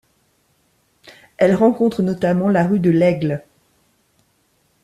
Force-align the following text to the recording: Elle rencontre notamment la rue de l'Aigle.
Elle 1.37 1.53
rencontre 1.53 2.01
notamment 2.01 2.49
la 2.49 2.65
rue 2.65 2.79
de 2.79 2.89
l'Aigle. 2.89 3.43